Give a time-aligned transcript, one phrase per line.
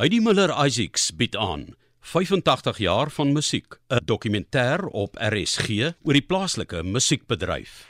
[0.00, 1.66] Heidi Miller Isaacs bied aan
[2.00, 7.88] 85 jaar van musiek, 'n dokumentêr op RSG oor die plaaslike musiekbedryf.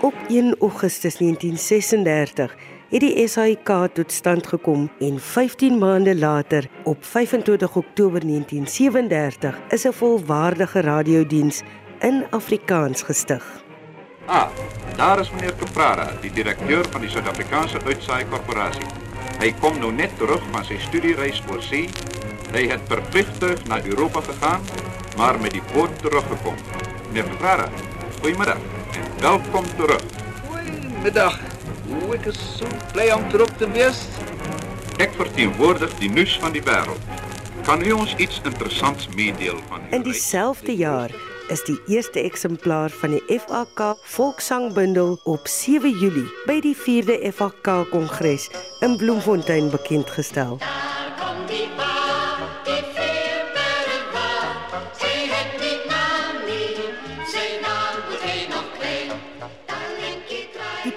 [0.00, 2.54] Op 1 Augustus 1936
[2.88, 9.84] het die SAIK tot stand gekom en 15 maande later op 25 Oktober 1937 is
[9.84, 11.62] 'n volwaardige radiodiens
[12.00, 13.67] in Afrikaans gestig.
[14.28, 14.48] Ah,
[14.96, 18.86] daar is meneer Caprara, die directeur van die Zuid-Afrikaanse Uitsaai-korporatie.
[19.38, 21.88] Hij komt nu net terug van zijn studiereis voor zee.
[22.50, 24.60] Hij het per vliegtuig naar Europa gegaan,
[25.16, 26.60] maar met die boot teruggekomen.
[27.06, 27.68] Meneer Caprara,
[28.20, 28.56] goedemiddag
[28.92, 30.02] en welkom terug.
[30.48, 31.38] Goedemiddag.
[31.88, 33.98] Hoe ik is zo blij om terug te wees.
[34.96, 37.00] Ik vertegenwoordig die nieuws van die wereld.
[37.62, 41.10] Kan u ons iets interessants meedelen van uw In dieselfde jaar
[41.48, 47.72] is die eerste eksemplaar van die FAK Volkssangbundel op 7 Julie by die 4de FAK
[47.90, 50.58] Kongres in Bloemfontein bekend gestel.
[50.58, 51.88] Daar komt die pa,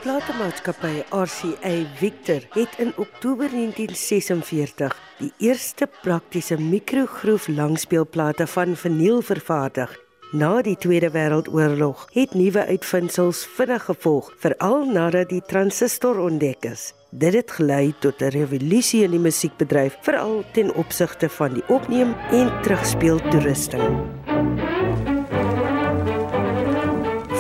[0.02, 10.11] platemaatskappy RCA Victor het in Oktober 1946 die eerste praktiese mikrogroef langspeelplate van vinyl vervaardig.
[10.32, 16.94] Na die Tweede Wêreldoorlog het nuwe uitvindsels vinnig gevolg, veral nadat die transistor ontdek is.
[17.10, 22.16] Dit het gelei tot 'n revolusie in die musiekbedryf, veral ten opsigte van die opneem
[22.32, 24.00] en terugspeel toerusting.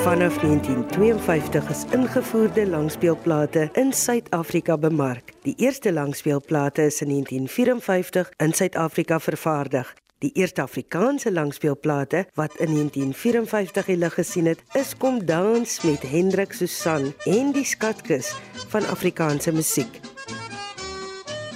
[0.03, 5.31] Vanaf 1952 is ingevoerde langspeelplate in Suid-Afrika bemark.
[5.41, 9.93] Die eerste langspeelplate is in 1954 in Suid-Afrika vervaardig.
[10.21, 16.03] Die eerste Afrikaanse langspeelplate wat in 1954 die lig gesien het, is Kom dans met
[16.05, 18.29] Hendrik Susan en die skatkis
[18.69, 19.97] van Afrikaanse musiek.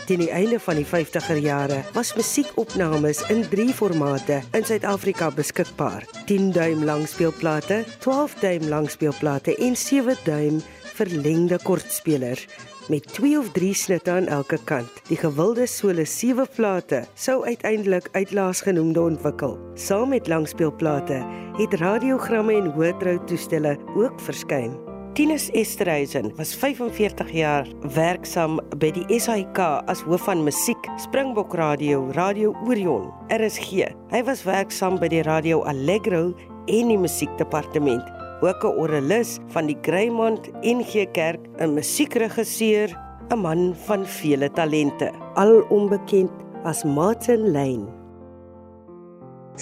[0.10, 6.10] Teen die einde van die 50er jare was musiekopnames in 3 formate in Suid-Afrika beskikbaar:
[6.26, 10.62] 10 duim langspeelplate, 12 duim langspeelplate en 7 duim
[10.98, 12.48] verlengde kortspelers
[12.90, 15.02] met 2 of 3 snitte aan elke kant.
[15.08, 19.60] Die gewilde sole 7 plate sou uiteindelik uitlaasgenoemde ontwikkel.
[19.74, 21.26] Saam met langspeelplate
[21.58, 24.76] het radiogramme en hoëtrou toestelle ook verskyn.
[25.16, 32.10] Tinus Esterhuizen was 45 jaar werksaam by die SAIK as hoof van musiek, Springbok Radio,
[32.18, 33.88] Radio Orion, RSG.
[34.12, 36.34] Hy was werksaam by die Radio Allegro
[36.68, 38.15] en die musiekdepartement.
[38.42, 42.90] Ook 'n orgelis van die Greymont NG Kerk, 'n musiekregisseur,
[43.30, 46.32] 'n man van vele talente, al onbekend
[46.64, 48.05] as Martin Lane.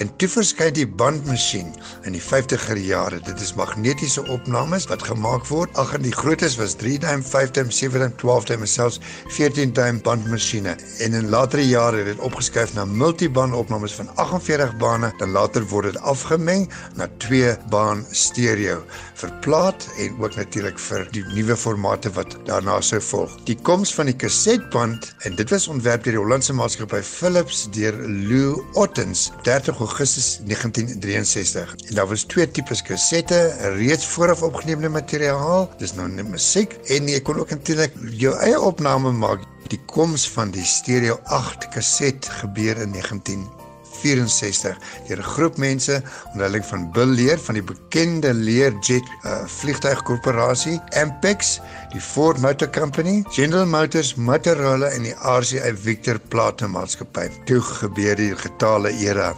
[0.01, 1.67] En toe verskyn die bandmasjien
[2.07, 3.19] in die 50er jare.
[3.21, 5.69] Dit is magnetiese opnames wat gemaak word.
[5.77, 8.99] Ag en die grootes was 3 duim, 5 duim, 7 duim, 12 duim en selfs
[9.35, 10.73] 14 duim bandmasjiene.
[11.05, 15.67] En in latere jare het dit opgeskuif na multiband opnames van 48 bane, dan later
[15.69, 16.65] word dit afgemeng
[16.97, 18.81] na 2 baan stereo
[19.21, 23.35] vir plaat en ook natuurlik vir die nuwe formate wat daarna sou volg.
[23.47, 27.95] Die koms van die kasetband en dit was ontwerp deur die Hollandse maatskappy Philips deur
[28.03, 31.75] Lou Ottens 30 Augustus 1963.
[31.87, 33.39] En daar was twee tipes kasette,
[33.75, 38.59] reeds vooraf opgeneemde materiaal, dis nou net musiek en jy kon ook natuurlik jou eie
[38.59, 39.43] opname maak.
[39.71, 44.77] Die koms van die stereo 8 kaset gebeur in 1964
[45.07, 46.01] deur 'n groep mense
[46.31, 51.59] onder leiding van Bill Lear van die bekende Learjet uh, vliegtuigkorporasie, Ampex,
[51.91, 57.27] die Ford Motor Company, General Motors, Motorola en die RCA Victor platemaatskappy.
[57.45, 59.33] Toe gebeur die getale era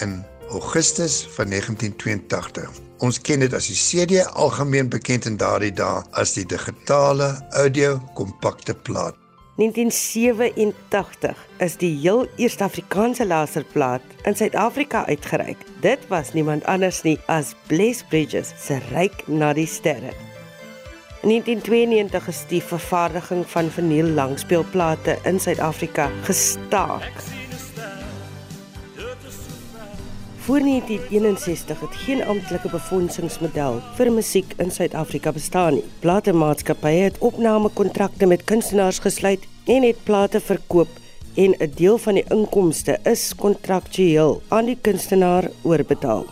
[0.00, 2.70] in Augustus van 1982.
[2.98, 7.98] Ons ken dit as die CD, algemeen bekend in daardie dae as die digitale audio
[8.18, 9.14] kompakte plaat.
[9.58, 15.58] 1987 is die heel eerste Afrikaanse laserplaat in Suid-Afrika uitgereik.
[15.82, 20.14] Dit was niemand anders nie as Bless Bridges se Ryk na die sterre.
[21.26, 27.10] In 1992 is die vervaardiging van vinyl langspeelplate in Suid-Afrika gestaak.
[30.48, 35.82] Voor 1961 het geen amptelike befondsingsmodel vir musiek in Suid-Afrika bestaan nie.
[36.00, 40.88] Platemaatskappye het opnamekontrakte met kunstenaars gesluit en het plate verkoop
[41.34, 46.24] en 'n deel van die inkomste is kontraktueel aan die kunstenaar oorbetaal.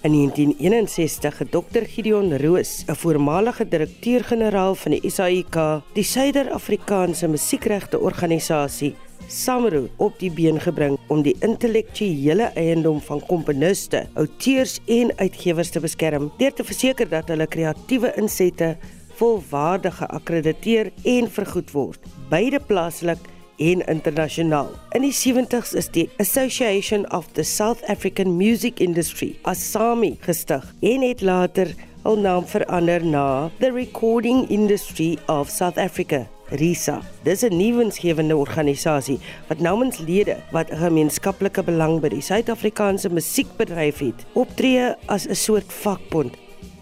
[0.00, 7.98] In 1961 het Dr Gideon Roos, 'n voormalige direkteur-generaal van die SAIK, die Suider-Afrikaanse Musiekregte
[7.98, 8.94] Organisasie,
[9.30, 15.82] SAMRO op die been gebring om die intellektuele eiendom van komponiste, auteurs en uitgewers te
[15.82, 18.72] beskerm deur te verseker dat hulle kreatiewe insette
[19.20, 23.22] volwaardig geakkrediteer en vergoed word, beide plaaslik
[23.60, 24.72] en internasionaal.
[24.96, 31.06] In die 70's is die Association of the South African Music Industry, ASAMI, gestig en
[31.06, 31.70] het later
[32.02, 36.26] hul naam verander na the Recording Industry of South Africa.
[36.50, 37.00] RISA.
[37.22, 39.18] Dis 'n nuwensgewende organisasie
[39.48, 45.34] wat namens lede wat 'n gemeenskaplike belang by die Suid-Afrikaanse musiekbedryf het, optree as 'n
[45.34, 46.34] soort vakbond.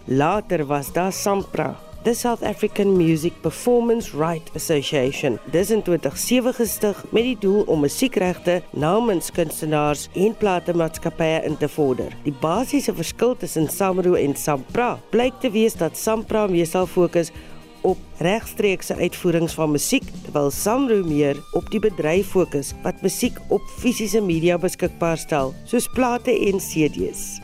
[0.05, 5.37] Later was daar SAMPRA, the South African Music Performance Right Association.
[5.51, 11.67] Dis in 2007 gestig met die doel om musiekregte namens kunstenaars en platemaatskappye in te
[11.69, 12.15] vorder.
[12.23, 17.33] Die basiese verskil tussen SAMRO en SAMPRA blyk te wees dat SAMPRA meestal fokus
[17.81, 23.61] op regstreekse uitvoerings van musiek terwyl SAMRO meer op die bedryf fokus wat musiek op
[23.79, 27.39] fisiese media beskikbaar stel soos plate en CD's.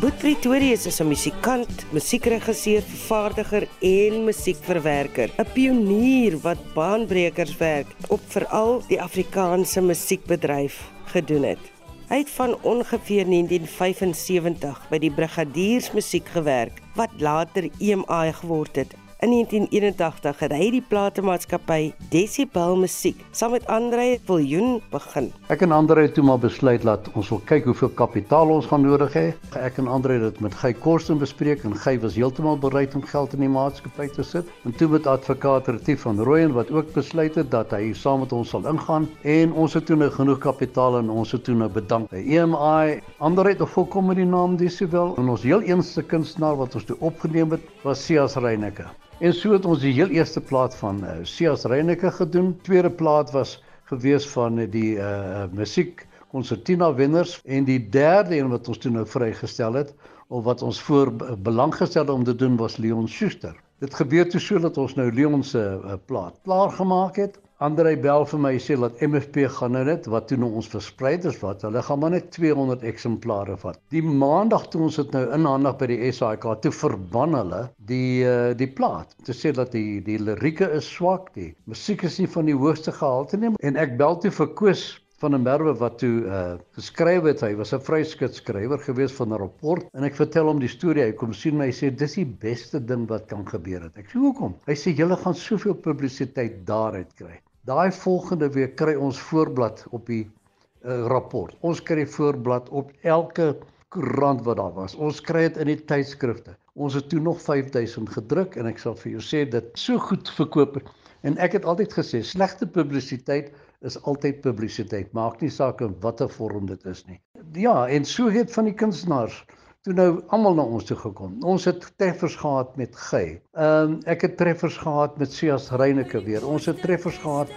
[0.00, 8.20] Boet Pretorius is 'n musikant, musiekregisseur, vervaardiger en musiekverwerker, 'n pionier wat baanbrekers werk op
[8.26, 11.71] veral die Afrikaanse musiekbedryf gedoen het.
[12.12, 18.92] Het van ongeveer 1975 by die Brigadiers Musiek gewerk wat later EMI geword het
[19.22, 25.28] In 1981 het hy die platemaatskappy Decibel Musiek saam met Andre Viljoen begin.
[25.54, 28.82] Ek en Andre het toe maar besluit dat ons wil kyk hoeveel kapitaal ons gaan
[28.82, 29.22] nodig hê.
[29.60, 33.04] Ek en Andre het dit met Gey Korsten bespreek en Gey was heeltemal bereid om
[33.12, 34.50] geld in die maatskappy te sit.
[34.66, 38.34] En toe met advokaat Retief van Rooyen wat ook besluit het dat hy saam met
[38.34, 41.70] ons sal ingaan en ons het toe nou genoeg kapitaal en ons het toe nou
[41.70, 42.98] bedank by EMI.
[43.22, 46.98] Andre het volkom met die naam Decibel en ons heel eerste kunstenaar wat ons toe
[46.98, 48.90] opgeneem het was Sias Reyneke.
[49.18, 52.56] En so het ons die heel eerste plaat van uh, Sias Reyneke gedoen.
[52.62, 58.48] Tweede plaat was gewees van uh, die uh musiek konsertina wenners en die derde een
[58.48, 59.94] wat ons toe nou vrygestel het
[60.28, 61.12] of wat ons voor
[61.44, 63.52] belang gestel om te doen was Leon Schuster.
[63.84, 67.92] Dit gebeur toe so dat ons nou Leon se uh, plaat klaar gemaak het Andrei
[68.04, 71.36] bel vir my sê dat MFP gaan nou net wat toe nou ons verspreid is
[71.44, 73.78] wat hulle gaan maar net 200 eksemplare vat.
[73.94, 77.60] Die maandag toe ons dit nou inhandig by die SAIK toe verban hulle
[77.92, 79.14] die uh, die plaat.
[79.28, 82.94] Te sê dat die die lirieke is swak, die musiek is nie van die hoogste
[82.96, 84.82] gehalte nie en ek bel toe vir Koos
[85.22, 86.40] van 'n merwe wat toe uh
[86.74, 87.46] geskryf het.
[87.46, 91.06] Hy was 'n vryskut skrywer gewees van 'n rapport en ek vertel hom die storie.
[91.06, 93.96] Hy kom sien my sê dis die beste ding wat kan gebeur het.
[94.02, 94.58] Ek sê hoekom?
[94.66, 97.38] Hy sê julle gaan soveel publisiteit daaruit kry.
[97.62, 101.54] Daai volgende week kry ons voorblad op die uh, rapport.
[101.62, 103.52] Ons kry voorblad op elke
[103.94, 104.96] koerant wat daar was.
[104.98, 106.56] Ons kry dit in die tydskrifte.
[106.74, 110.32] Ons het toe nog 5000 gedruk en ek sal vir jou sê dit so goed
[110.34, 110.80] verkoop
[111.22, 113.54] en ek het altyd gesê slegte publisiteit
[113.86, 115.14] is altyd publisiteit.
[115.14, 117.20] Maak nie saak in watter vorm dit is nie.
[117.54, 119.38] Ja, en so het van die kunstenaars
[119.82, 121.32] toe nou almal na ons toe gekom.
[121.42, 123.40] Ons het treffers gehad met Gey.
[123.58, 126.46] Ehm um, ek het treffers gehad met Sias Reyneke weer.
[126.46, 127.50] Ons het treffers gehad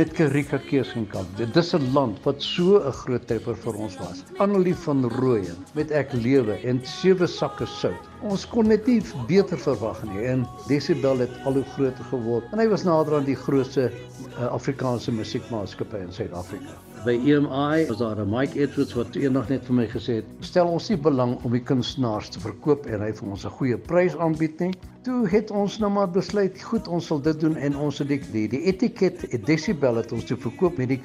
[0.00, 1.36] met Karika Keesenkamp.
[1.36, 4.24] Dit is 'n land wat so 'n groot treffer vir ons was.
[4.38, 8.08] Annelie van Rooyen met Ek lewe en sewe sakke sout.
[8.22, 12.44] Ons kon net nie beter verwag nie en Decibel het al hoe groter geword.
[12.52, 16.95] En hy was nader aan die grootste uh, Afrikaanse musiekmaatskappy in Suid-Afrika.
[17.06, 20.66] By EMI was daar 'n Mike Edwards wat eendag net vir my gesê het: "Stel
[20.66, 24.16] ons nie belang om die kunstenaars te verkoop en hy vir ons 'n goeie prys
[24.16, 24.72] aanbied nie."
[25.06, 28.48] Toe het ons nou maar besluit, goed, ons sal dit doen en ons het die
[28.50, 30.98] die, etiket Decibel het ons te verkoop met die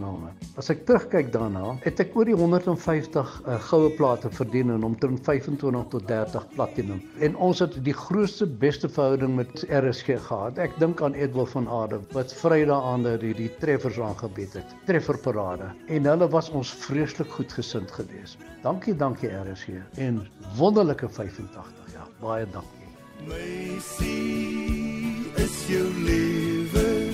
[0.00, 0.30] name.
[0.56, 5.20] As ek terugkyk daarna, het ek oor die 150 uh, goue plate verdien en omtrent
[5.20, 7.02] 25 tot 30 platinum.
[7.20, 10.56] En ons het die grootste beste verhouding met RSG gehad.
[10.56, 14.74] Ek dink aan Edwin van Aarde wat Vrydag aan die die treffers aangebied het.
[14.88, 15.74] Trefferparade.
[15.92, 18.40] En hulle was ons vreeslik goed gesind geweest.
[18.64, 20.24] Dankie, dankie RSG en
[20.56, 22.08] wonderlike 85 jaar.
[22.24, 22.85] Baie dankie.
[23.24, 27.10] My sien is jou lewe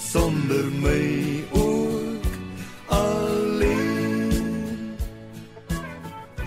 [0.00, 2.24] sonder my ook
[2.86, 4.96] alleen.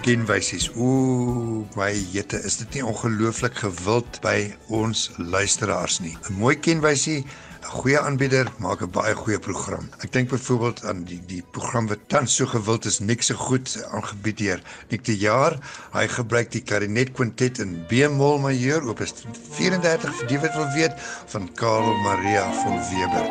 [0.02, 0.72] Kenwysies.
[0.76, 6.18] Ooh, my jette, is dit nie ongelooflik gewild by ons luisteraars nie.
[6.18, 7.24] 'n Mooi kenwysie
[7.64, 9.90] 'n goeie aanbieder maak 'n baie goeie program.
[10.04, 13.68] Ek dink byvoorbeeld aan die die program wat tans so gewild is, niks so goed
[13.92, 15.58] aangebied deur Nik die jaar.
[15.94, 20.96] Hy gebruik die klarinet kwintet in B-mol majeur op 34 vir die wat wil weet
[21.34, 23.28] van Karel Maria van Weber.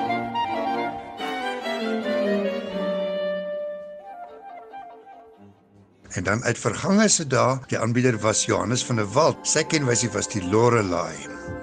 [6.13, 9.39] En dan uit vergange se dae, die aanbieder was Johannes van der Walt.
[9.49, 11.15] Sy kenwysie was die Lorelei.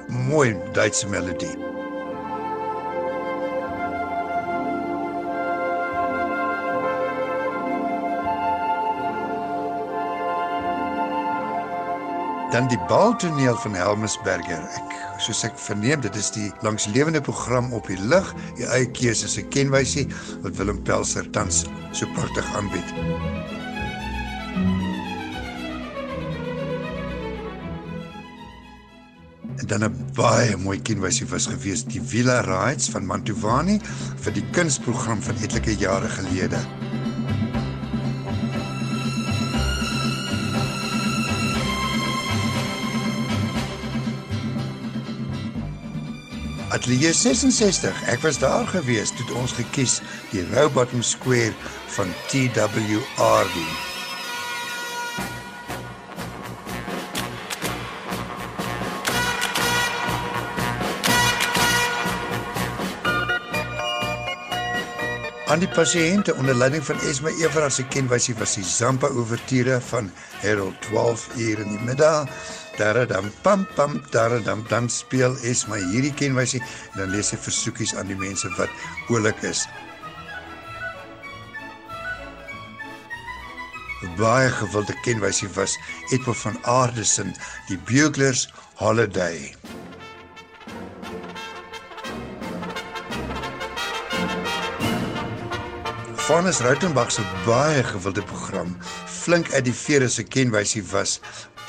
[0.08, 1.79] Mooi Duitse melodie.
[12.50, 14.64] Dan die baltoneel van Helmersberger.
[14.80, 19.30] Ek soos ek verneem, dit is die langslewende program op die lig, die eie keuse
[19.30, 20.08] se kenwysie
[20.42, 22.90] wat Willem Pelser tans so pragtig aanbied.
[29.62, 33.78] En dan 'n baie mooi kenwysie was gewees die Villa Rides van Mantovani
[34.26, 36.58] vir die kunsprogram van etlike jare gelede.
[46.70, 48.04] Atelier 66.
[48.06, 50.00] Ek was daar gewees toe ons gekies
[50.30, 51.54] die Rowbottom Square
[51.96, 53.66] van TW Ardy.
[65.50, 70.12] Aan die pasiënte onder leiding van Esma Everard se kenwysie was die Zampa ouverture van
[70.44, 72.30] Harold 12 uur in die middag.
[72.80, 78.08] Daradam pam pam daradam dan speel Esma hierdie kenwysie en dan lees sy versoekies aan
[78.08, 78.72] die mense wat
[79.12, 79.66] oulik is.
[84.16, 85.76] Baie gewilde kenwysie was
[86.16, 87.34] Edward van Aardesen,
[87.68, 88.48] die Buglers
[88.80, 89.52] Holiday.
[96.30, 98.78] Vanus Rautenbach se baie gewilde program,
[99.20, 101.18] Flink uit die vere se kenwysie was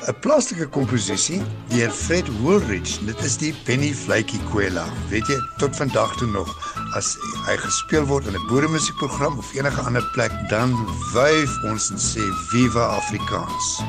[0.09, 2.99] 'n plaaslike komposisie deur Fred Woolrich.
[3.07, 4.87] Dit is die Penny Fluitjie Kwela.
[5.11, 6.49] Weet jy, tot vandag toe nog
[6.97, 7.17] as
[7.47, 10.73] hy gespeel word in 'n boeremusiekprogram of enige ander plek, dan
[11.13, 13.83] wyf ons en sê Viva Afrikaans.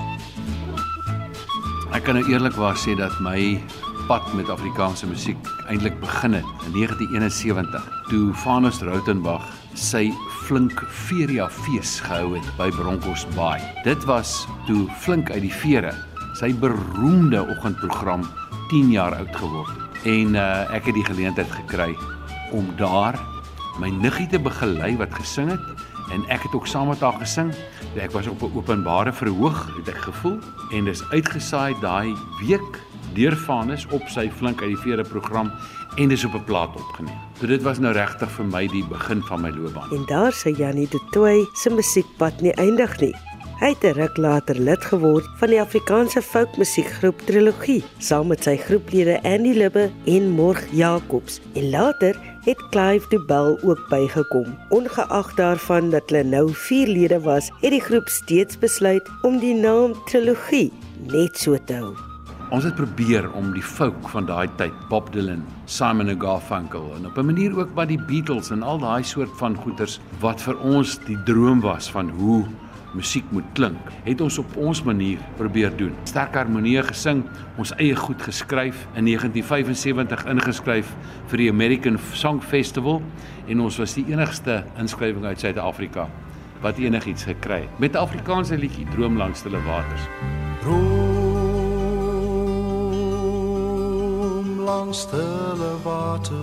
[1.91, 3.63] Ek kan nou eerlikwaar sê dat my
[4.11, 5.39] pad met Afrikaanse musiek
[5.71, 9.45] eintlik begin het in 1971 toe Vanus Rautenbach
[9.79, 10.09] sy
[10.41, 13.61] Flink Feria fees gehou het by Bronkhorstbaai.
[13.85, 14.33] Dit was
[14.67, 15.93] toe Flink uit die vere
[16.35, 18.27] sy beroemde oggendprogram
[18.73, 20.03] 10 jaar oud geword het.
[20.17, 21.95] En uh, ek het die geleentheid gekry
[22.51, 23.15] om daar
[23.79, 27.55] my niggie te begelei wat gesing het en ek het ook saam met haar gesing.
[27.95, 30.39] Ek was op 'n openbare verhoog, het ek gevoel
[30.75, 32.11] en dis uitgesaai daai
[32.43, 35.51] week deur Vanus op sy Flink uit die vere program
[35.97, 37.17] en dis op 'n plaat opgeneem.
[37.39, 39.91] So dit was nou regtig vir my die begin van my loopbaan.
[39.91, 43.15] En daar sê Janie de Tooy se musiekpad nie eindig nie.
[43.61, 48.57] Hy het 'n ruk later lid geword van die Afrikaanse folkmusiekgroep Trilogie, saam met sy
[48.57, 51.39] groeplede Andy Libbe en Morg Jacobs.
[51.53, 54.57] En later het Clive de Bell ook bygekom.
[54.69, 59.55] Ongeag daarvan dat hulle nou 4 lede was, het die groep steeds besluit om die
[59.55, 60.71] naam Trilogie
[61.11, 62.10] net so te hou.
[62.51, 67.05] Ons het probeer om die folk van daai tyd, Bob Dylan, Simon & Garfunkel en
[67.07, 70.59] op 'n manier ook by die Beatles en al daai soort van goeters wat vir
[70.59, 72.45] ons die droom was van hoe
[72.93, 75.95] musiek moet klink, het ons op ons manier probeer doen.
[76.03, 77.23] Sterk harmonie gesing,
[77.57, 80.95] ons eie goed geskryf, in 1975 ingeskryf
[81.27, 83.01] vir die American Song Festival
[83.47, 86.09] en ons was die enigste inskrywing uit Suid-Afrika
[86.61, 90.01] wat enigiets gekry het met 'n Afrikaanse liedjie Droom langs stille waters.
[90.61, 91.00] Droom
[94.71, 96.35] langs stille waters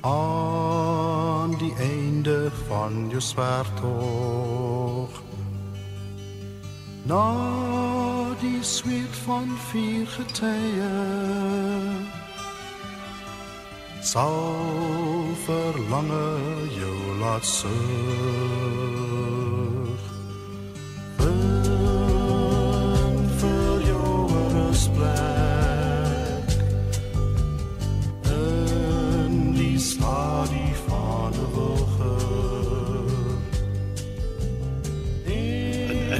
[0.00, 5.22] aan die einde van jou zwaartocht.
[7.02, 7.34] Na
[8.40, 12.06] die sweet van vier getijden
[14.00, 14.54] sal
[15.44, 16.38] verlange
[16.80, 19.01] jou laat sug.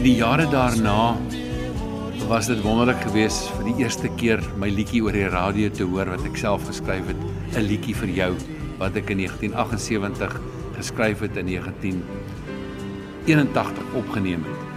[0.02, 1.14] In die jare daarna
[2.26, 6.10] was dit wonderlik geweest vir die eerste keer my liedjie oor die radio te hoor
[6.10, 7.22] wat ek self geskryf het,
[7.54, 8.34] 'n liedjie vir jou
[8.82, 10.34] wat ek in 1978
[10.74, 14.71] geskryf het in 1981 opgeneem het.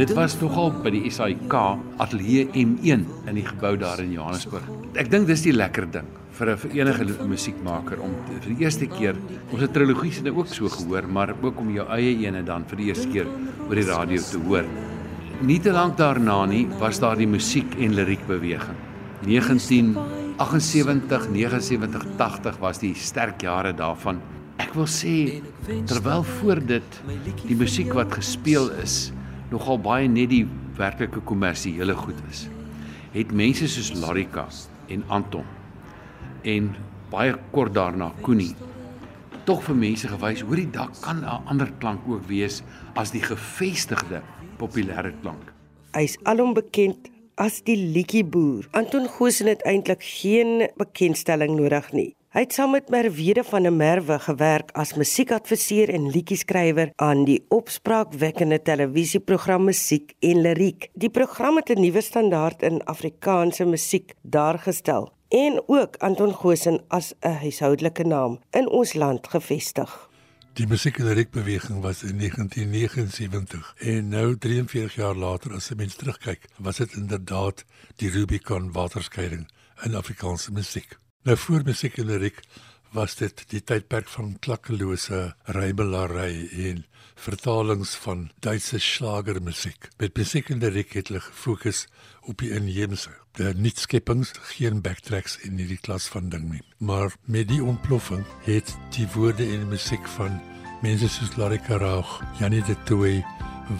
[0.00, 1.52] Dit was nogal by die SAIK
[2.00, 4.64] Ateljee M1 in die gebou daar in Johannesburg.
[4.96, 8.86] Ek dink dis die lekker ding vir 'n vir enige musiekmaker om vir die eerste
[8.86, 9.14] keer
[9.52, 12.76] ons het trilogies nou ook so gehoor, maar ook om jou eie ene dan vir
[12.76, 13.26] die eerste keer
[13.68, 14.64] oor die radio te hoor.
[15.42, 18.76] Nie te lank daarna nie was daar die musiek en liriek beweging.
[19.26, 24.18] 1978, 79, 80 was die sterk jare daarvan.
[24.56, 25.42] Ek wil sê
[25.84, 27.02] terwyl voor dit
[27.46, 29.12] die musiek wat gespeel is
[29.50, 30.46] nogal baie net die
[30.78, 32.48] werklike kommersiële goed is,
[33.12, 34.46] het mense soos Larika
[34.88, 35.46] en Anton
[36.42, 36.74] en
[37.10, 38.54] baie kort daarna Koenie
[39.48, 42.62] tog vir mense gewys hoorie daar kan 'n ander klank ook wees
[42.94, 44.22] as die gevestigde
[44.58, 45.52] populêre klank.
[45.92, 48.68] Hy's alom bekend as die liedjieboer.
[48.70, 52.14] Anton Goosen het eintlik geen bekendstelling nodig nie.
[52.30, 57.40] Hy het saam met Merwede van der Merwe gewerk as musiekadviseur en liedjieskrywer aan die
[57.50, 60.86] opspraakwekkende televisieprogram Musiek en Liriek.
[60.94, 67.14] Die program het 'n nuwe standaard in Afrikaanse musiek daargestel en ook Anton Goosen as
[67.20, 70.08] 'n huishoudelike naam in ons land gevestig.
[70.52, 75.94] Die musiek en liriekbeweging was in 1979 en nou 43 jaar later as jy mens
[75.94, 77.64] terugkyk, was dit inderdaad
[77.96, 79.48] die Rubicon waterskeiding
[79.82, 80.98] in Afrikaanse musiek.
[81.22, 82.38] Nou voor musiek en liriek
[82.96, 86.78] was dit die tydperk van klakkelose rymelaary en
[87.20, 89.90] vertalings van Duitse slagermusiek.
[90.00, 91.82] Met musiek en liriek het hulle gefokus
[92.24, 96.62] op die inheemse, die nuutskeppings, geen backtracks in hierdie klas van ding nie.
[96.78, 100.40] Maar met die ontploffing het die woorde en die musiek van
[100.80, 103.20] mense soos Larry Karaug, Janie de Tooy,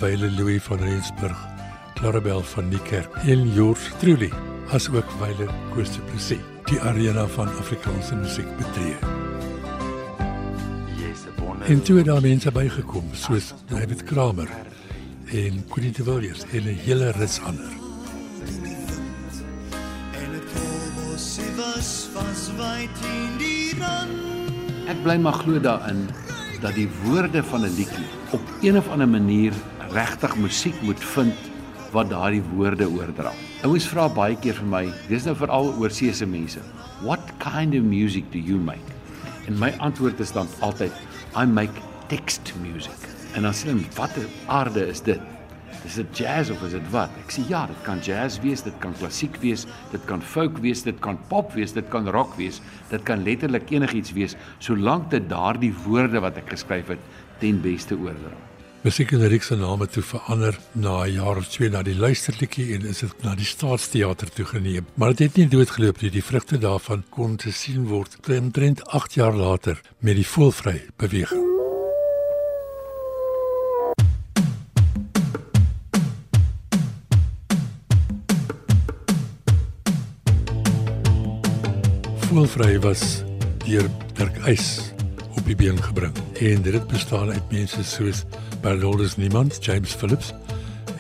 [0.04, 1.48] Wile Louis van Rensburg,
[1.96, 4.32] Clarabel van Niekerk en George Truly,
[4.76, 8.96] asook Wile Koos de Plessis, die arena van Afrikaanse musiek betree.
[11.66, 14.48] En toe het daar mense bygekom soos David Kramer
[15.32, 17.72] en Quentin de Villiers en 'n hele rits ander.
[24.86, 26.08] Ek bly maar glo daarin
[26.60, 29.52] dat die woorde van 'n liedjie op een of ander manier
[29.92, 31.49] regtig musiek moet vind
[31.92, 33.32] wat daardie woorde oordra.
[33.66, 36.60] Ouers vra baie keer vir my, dis nou veral oorseese mense,
[37.02, 38.94] "What kind of music do you make?"
[39.46, 40.92] En my antwoord is dan altyd,
[41.36, 42.98] "I make text music."
[43.34, 45.20] En dan sê hulle, "Watter aarde is dit?"
[45.84, 47.08] Is dit jazz of is dit wat?
[47.24, 50.82] Ek sê ja, dit kan jazz wees, dit kan klassiek wees, dit kan folk wees,
[50.82, 55.28] dit kan pop wees, dit kan rock wees, dit kan letterlik enigiets wees, solank dit
[55.28, 57.00] daardie woorde wat ek geskryf het
[57.40, 58.49] ten beste oordra.
[58.80, 62.74] Musiek en liriek se name toe verander na 'n jaar of twee na die luisterliedjie
[62.74, 64.86] en is dit na die Staatsteater toe geneem.
[64.94, 66.10] Maar dit het nie doodgeloop nie.
[66.10, 71.48] Die vrugte daarvan kon te sien word omtrent 8 jaar later met die voelvry beweging.
[82.18, 83.22] Voelvry was
[83.66, 84.92] deur Dirk Eis
[85.50, 88.24] die been gebring en dit bestaan uit mense soos
[88.62, 90.34] Bernardus Niemand, James Phillips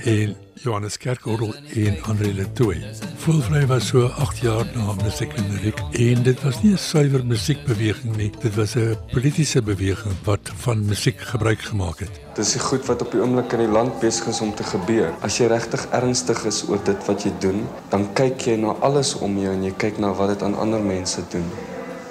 [0.08, 2.80] en Johannes Kerkorrel en Andre Letoy.
[3.22, 7.24] Voelvry was so 8 jaar na musiek en lyriek en dit was nie 'n suiwer
[7.26, 12.20] musiekbeweging nie, dit was 'n politieke beweging wat van musiek gebruik gemaak het.
[12.34, 15.14] Dis die goed wat op die oomblik in die land besig is om te gebeur.
[15.20, 19.14] As jy regtig ernstig is oor dit wat jy doen, dan kyk jy na alles
[19.14, 21.50] om jou en jy kyk na wat dit aan ander mense doen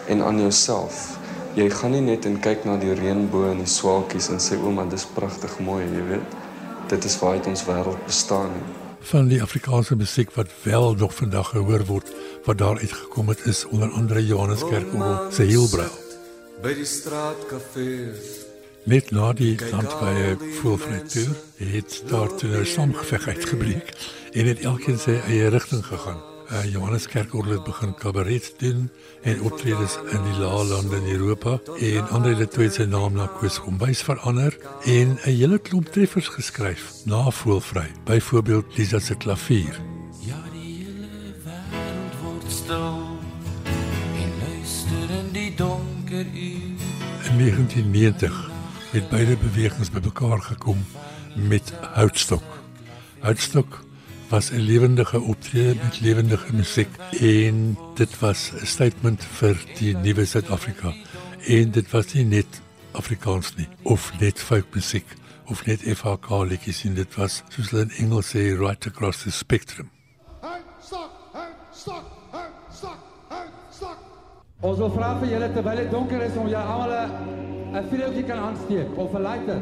[0.08, 1.18] en aan jouself.
[1.56, 4.86] Jy gaan nie net en kyk na die reënboog en die swaalkies en sê ouma
[4.90, 6.36] dis pragtig mooi, jy weet.
[6.90, 8.54] Dit is waaruit ons wêreld bestaan.
[8.54, 8.76] Nie.
[9.10, 12.12] Van die Afrikaanse musiek wat wel nog vandag gehoor word,
[12.46, 15.90] wat daar uitgekom het is onder andere Johannes Kerkorrel se Hielbrau.
[16.62, 18.48] By die straatkafees
[18.90, 21.36] Net na die landbye voelvrytuur
[21.74, 23.94] het daar toe 'n samgeveg uitgebreek
[24.32, 26.38] en het elkeen sy eie rigting gegaan.
[26.52, 28.90] Uh, Johannes Kerkorrel het begin kabaret doen
[29.22, 33.60] en optredes in die Laalande in Europa en ander het toe sy naam na Koos
[33.62, 37.92] Kombuis verander en 'n hele klomp treffers geskryf na voelvry.
[38.04, 39.78] Byvoorbeeld Lisa se klavier.
[40.26, 42.98] Ja, die hele wêreld word stil
[44.24, 46.82] en luister in die donker uur.
[47.30, 48.50] In 1990
[48.92, 50.86] het beide bewegings bymekaar gekom
[51.36, 52.44] met Houtstok.
[53.20, 53.88] Houtstok
[54.30, 56.89] was 'n lewendige optrede met lewendige musiek
[57.20, 60.94] en dit was 'n statement vir die nuwe Suid-Afrika.
[61.48, 62.62] En dit was nie net
[62.92, 65.06] Afrikaans nie of net folkmusiek
[65.46, 69.32] of net FHK liedjies en dit was soos hulle in Engels sê right across the
[69.32, 69.89] spectrum.
[74.60, 78.24] Ons wil vra vir julle terwyl dit donker is om julle almal 'n 'n vuurtjie
[78.24, 79.62] kan aansteek of 'n lighter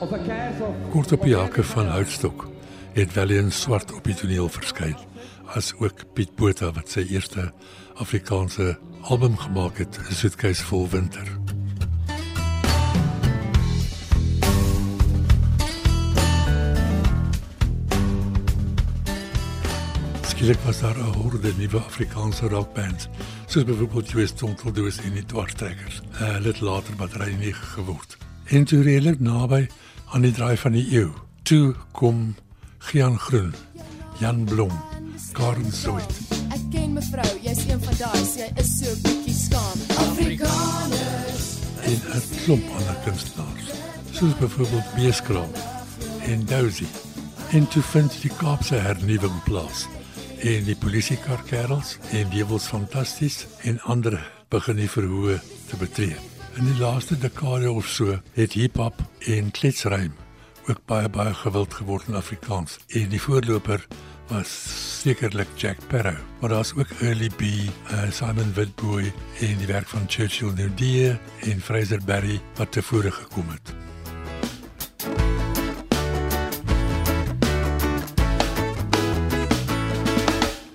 [0.00, 2.53] of 'n kers of Kort op die hakke van Houtstok
[2.94, 4.94] het Valiant swart op die toneel verskyn,
[5.58, 7.48] as ook Piet Botha wat sy eerste
[7.98, 8.76] Afrikaanse
[9.10, 11.26] album gemaak het, soetkeis vol winter.
[20.30, 23.08] Skielik was daar 'n horde nuwe Afrikaanse rockbands,
[23.46, 28.16] soos byvoorbeeld Joe Stonteldoos en die Dwarstrekkers, 'n dit later battery 9 geword.
[28.44, 29.66] En toe redelik naby
[30.12, 31.10] aan die draai van die eeu,
[31.42, 32.34] toe kom
[32.84, 33.54] Gian Groen,
[34.18, 34.72] Jan Blom,
[35.32, 36.18] Karen Zoid.
[36.52, 39.84] Ek ken mevrou, jy's een van daai, sy is so bietjie skaam.
[40.04, 41.46] Afrikaners.
[41.84, 43.68] en 'n klomp ander kunstenaars,
[44.12, 45.50] soos byvoorbeeld Beeskraal
[46.22, 46.88] en Dousie.
[47.50, 49.86] En toe vind die Kaapse hernuwing plaas
[50.38, 54.18] en die polisiekarkerels en Dewels Fantasties en ander
[54.48, 56.16] begin die verhoë te betree.
[56.56, 60.12] In die laaste dekade of so het hiphop en kletsruim
[60.68, 62.78] ook baie baie gewild geword in Afrikaans.
[62.88, 63.86] En die voorloper
[64.28, 64.50] was
[65.02, 70.04] sekerlik Jack Sparrow, maar daar's ook Early B, uh, Simon Witbooi en die werk van
[70.06, 73.74] Churchill Nudie en Fraser Berry wat tevore gekom het.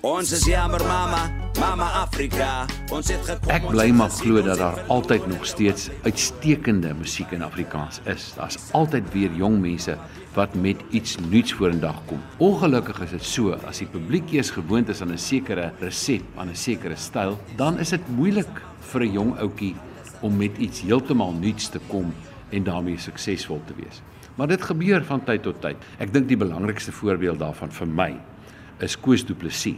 [0.01, 2.65] Ons is mama, mama Afrika.
[2.93, 3.51] Ons het gekom.
[3.51, 8.29] Ek bly maar glo dat daar altyd nog steeds uitstekende musiek in Afrikaans is.
[8.37, 9.97] Daar's altyd weer jong mense
[10.37, 12.21] wat met iets nuuts vorendag kom.
[12.39, 16.49] Ongelukkig is dit so as die publiek eers gewoond is aan 'n sekere resep, aan
[16.49, 19.75] 'n sekere styl, dan is dit moeilik vir 'n jong ouetjie
[20.21, 22.13] om met iets heeltemal nuuts te kom
[22.49, 24.01] en daarmee suksesvol te wees.
[24.35, 25.77] Maar dit gebeur van tyd tot tyd.
[25.99, 28.15] Ek dink die belangrikste voorbeeld daarvan vir my
[28.79, 29.75] is Koos Du Plessis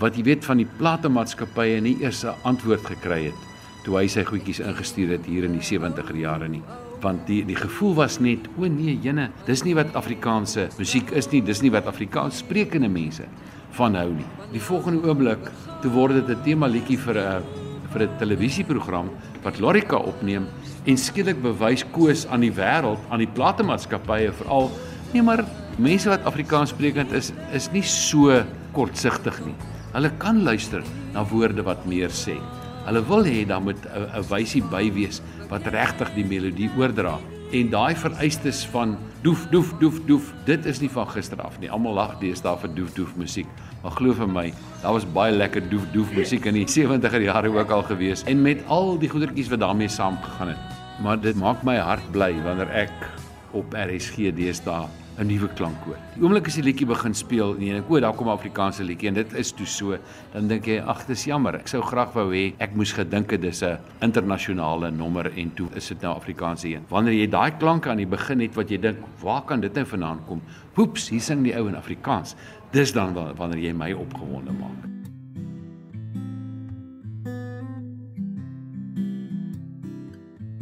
[0.00, 3.40] wat jy weet van die platemaatskappye nie eers 'n antwoord gekry het
[3.84, 6.62] toe hy sy goedjies ingestuur het hier in die 70er jare nie.
[7.00, 11.30] Want die die gevoel was net o nee jene dis nie wat Afrikaanse musiek is
[11.32, 13.24] nie dis nie wat Afrikaans sprekende mense
[13.72, 14.26] van hou nie.
[14.52, 15.50] Die volgende oomblik
[15.82, 17.42] toe word dit 'n tema liedjie vir 'n
[17.92, 19.10] vir 'n televisieprogram
[19.42, 20.46] wat Lorika opneem
[20.86, 24.70] en skielik bewys Koos aan die wêreld aan die platemaatskappye veral
[25.12, 25.44] nee maar
[25.78, 29.54] mense wat Afrikaans sprekend is is nie so kortsigtig nie
[29.90, 32.36] Hulle kan luister na woorde wat meer sê.
[32.86, 37.18] Hulle wil hê daar moet 'n wysie by wees wat regtig die melodie oordra.
[37.52, 41.70] En daai vereistes van doef doef doef doef, dit is nie van gister af nie.
[41.70, 43.46] Almal lag deesdae vir doef doef musiek.
[43.82, 47.48] Maar glo vir my, daar was baie lekker doef doef musiek in die 70er jare
[47.48, 50.58] ook al gewees en met al die goedertjies wat daarmee saamgegaan het.
[51.02, 52.92] Maar dit maak my hart bly wanneer ek
[53.52, 54.86] op RSG deesdae
[55.20, 55.98] 'n nuwe klank hoor.
[56.14, 58.84] Die oomblik as die liedjie begin speel en jy dink o, daar kom 'n Afrikaanse
[58.84, 59.98] liedjie en dit is toe so,
[60.32, 61.54] dan dink jy ag, dis jammer.
[61.56, 65.68] Ek sou graag wou hê ek moes gedink het dis 'n internasionale nommer en toe
[65.74, 66.84] is dit nou Afrikaanse een.
[66.88, 69.84] Wanneer jy daai klanke aan die begin het wat jy dink, waar kan dit nou
[69.84, 70.40] vandaan kom?
[70.72, 72.34] Poeps, hier sing die ou in Afrikaans.
[72.72, 74.99] Dis dan wanneer jy my opgewonde maak.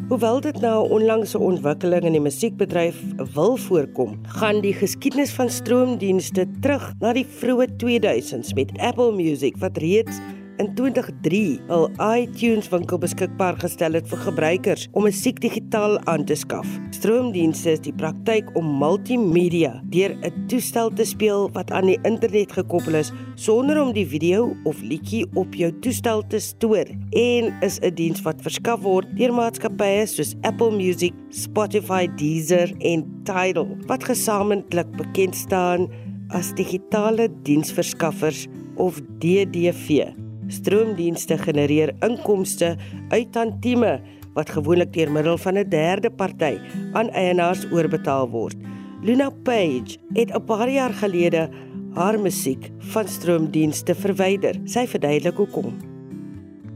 [0.08, 2.96] Hoewel dit nou 'n onlangse ontwikkeling in die musiekbedryf
[3.34, 9.56] wil voorkom, gaan die geskiedenis van stroomdienste terug na die vroeë 2000s met Apple Music
[9.60, 10.16] wat reeds
[10.58, 16.34] in 2003 'n iTunes winkel beskikbaar gestel het vir gebruikers om musiek digitaal aan te
[16.34, 16.66] skaf.
[16.90, 22.52] Stroomdienste is die praktyk om multimedia deur 'n toestel te speel wat aan die internet
[22.52, 27.78] gekoppel is sonder om die video of liedjie op jou toestel te stoor en is
[27.80, 34.04] 'n diens wat verskaf word deur maatskappye soos Apple Music, Spotify, Deezer en Tidal wat
[34.04, 35.88] gesamentlik bekend staan
[36.28, 40.27] as digitale diensverskaffers of DDV.
[40.48, 42.76] Stroomdienste genereer inkomste
[43.08, 43.98] uit tantieme
[44.34, 46.58] wat gewoonlik deur middel van 'n derde party
[46.92, 48.56] aan eienaars oorbetaal word.
[49.02, 51.48] Luna Page het 'n paar jaar gelede
[51.94, 54.60] haar musiek van stroomdienste verwyder.
[54.64, 55.74] Sy verduidelik hoekom.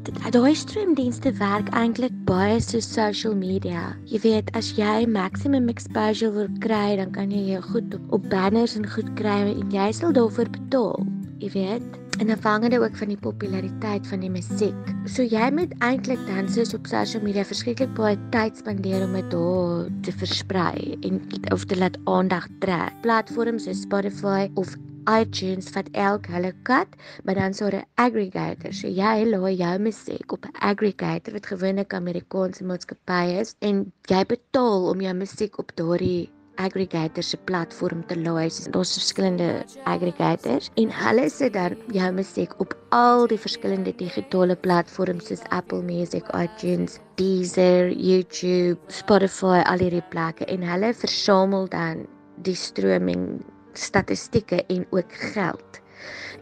[0.03, 3.95] Daai stroomdienste werk eintlik baie so social media.
[4.11, 8.31] Jy weet, as jy maximum exposure wil kry, dan kan jy jou goed op, op
[8.31, 11.07] banners en goed kry en jy sal daarvoor betaal.
[11.39, 14.93] Jy weet, en afhangende ook van die populariteit van die musiek.
[15.11, 19.31] So jy moet eintlik dan soos op social media verskriklik baie tyd spandeer om dit
[19.31, 21.21] daar te versprei en
[21.53, 22.95] of te laat aandag trek.
[23.03, 24.77] Platforms soos Spotify of
[25.11, 26.89] iTunes vat elk hulle kat,
[27.25, 28.73] maar dan sou 'n aggregator.
[28.73, 34.25] So jy laai jou musiek op 'n aggregator wat gewoonlik Amerikaanse maatskappy is en jy
[34.25, 38.51] betaal om jou musiek op daardie aggregator se platform te laai.
[38.71, 45.31] Daar's verskillende aggregators en hulle sit dan jou musiek op al die verskillende digitale platforms
[45.31, 52.07] soos Apple Music, iTunes, Deezer, YouTube, Spotify, al hierdie plekke en hulle versamel dan
[52.43, 55.81] die streaming statistieke en ook geld.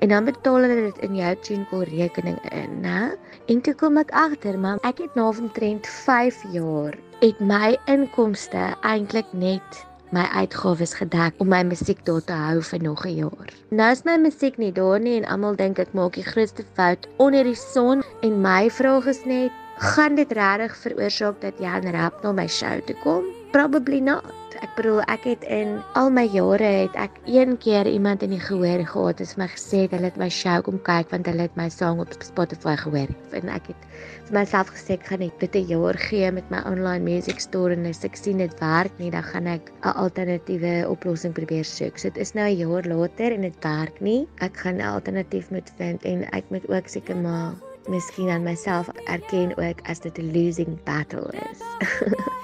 [0.00, 3.12] En dan betaal hulle dit in jou TuneCore rekening in, né?
[3.52, 8.70] En toe kom ek agter, maar ek het na omtrent 5 jaar het my inkomste
[8.80, 13.48] eintlik net my uitgawes gedek om my musiek daar te hou vir nog 'n jaar.
[13.70, 17.08] Nou is my musiek nie daar nie en almal dink ek maak die grootste fout
[17.16, 22.22] onder die son en my vraag is net, gaan dit regtig veroorsaak dat Jan Rap
[22.22, 23.24] na my show toe kom?
[23.52, 24.39] Probably not.
[24.60, 28.42] Ek bedoel, ek het in al my jare het ek een keer iemand in die
[28.42, 31.46] gehoor gehad wat vir my gesê het hulle het my show kom kyk want hulle
[31.46, 33.08] het my song op Spotify gehoor.
[33.38, 33.86] En ek het
[34.26, 37.72] vir myself gesê ek gaan net dit 'n jaar gee met my online music store
[37.72, 41.96] en as ek sien dit werk nie, dan gaan ek 'n alternatiewe oplossing probeer soek.
[41.96, 44.28] So dit is nou 'n jaar later en dit werk nie.
[44.40, 47.54] Ek gaan 'n alternatief moet vind en ek moet ook seker maar
[47.88, 51.60] miskien aan myself erken ook as dit 'n losing battle is.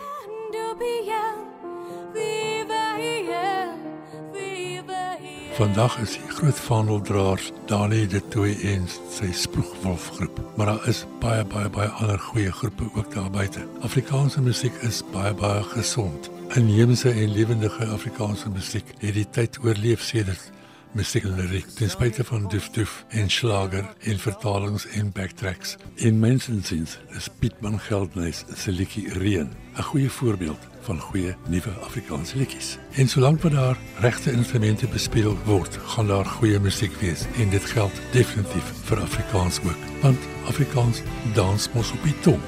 [5.56, 11.46] Vandag is die groot vaandeldraers Dani de Tooi en sy spoegwolfgroep, maar daar is baie
[11.48, 13.62] baie baie ander goeie groepe ook daar buite.
[13.80, 16.28] Afrikaanse musiek is baie baie gesond.
[16.60, 20.52] Inheemse en lewendige Afrikaanse musiek het die tyd oorleef sedert
[20.92, 25.78] musieklyriek ten spyte van duf duf en slager en vertalings en backtracks.
[26.04, 32.38] In mensensiens is Pietman Geldnys se liedjie Reën 'n goeie voorbeeld van goeie nuwe Afrikaanse
[32.38, 32.76] liedjies.
[32.94, 37.64] En solank wat daar regte instrumente bespeel word, gaan daar goeie musiek wees en dit
[37.64, 41.02] geld definitief vir Afrikaans ook, want Afrikaans
[41.34, 42.40] dans mos op die tong.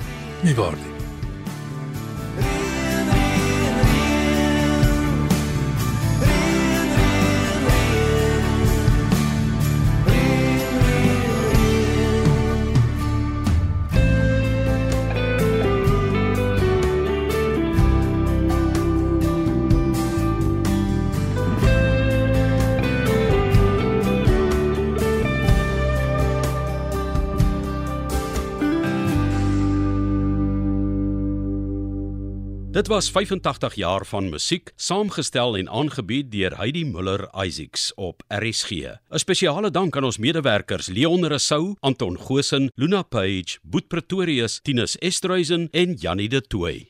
[0.42, 0.97] Nie waar nie?
[32.88, 38.70] Dit was 85 jaar van musiek, saamgestel en aangebied deur Heidi Muller Isaacs op RSG.
[38.70, 44.96] 'n Spesiale dank aan ons medewerkers Leon Rousseau, Anton Goshen, Luna Page, Boet Pretorius, Tinus
[44.98, 46.88] Estreisen en Janie de Tooy.